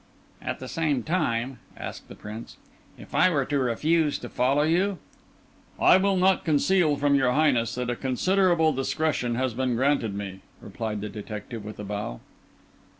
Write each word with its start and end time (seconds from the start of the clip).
"At 0.41 0.57
the 0.57 0.67
same 0.67 1.03
time," 1.03 1.59
asked 1.77 2.07
the 2.07 2.15
Prince, 2.15 2.57
"if 2.97 3.13
I 3.13 3.29
were 3.29 3.45
to 3.45 3.59
refuse 3.59 4.17
to 4.17 4.29
follow 4.29 4.63
you?" 4.63 4.97
"I 5.79 5.97
will 5.97 6.17
not 6.17 6.43
conceal 6.43 6.97
from 6.97 7.13
your 7.13 7.33
Highness 7.33 7.75
that 7.75 7.91
a 7.91 7.95
considerable 7.95 8.73
discretion 8.73 9.35
has 9.35 9.53
been 9.53 9.75
granted 9.75 10.15
me," 10.15 10.39
replied 10.59 11.01
the 11.01 11.09
detective 11.09 11.63
with 11.63 11.77
a 11.79 11.83
bow. 11.83 12.19